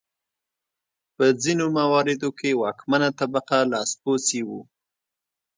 [1.15, 4.61] په ځینو مواردو کې واکمنه طبقه لاسپوڅي وو.